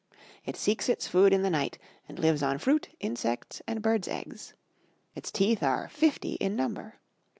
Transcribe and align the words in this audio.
It 0.47 0.55
seeks 0.57 0.89
its 0.89 1.07
food 1.07 1.31
in 1.31 1.43
the 1.43 1.51
night, 1.51 1.77
and 2.09 2.17
lives 2.17 2.41
on 2.41 2.57
fruit, 2.57 2.89
insects, 2.99 3.61
and 3.67 3.83
birds' 3.83 4.07
eggs. 4.07 4.55
Its 5.13 5.29
teeth 5.29 5.61
are 5.61 5.89
fifty 5.89 6.33
in 6.41 6.55
number. 6.55 6.95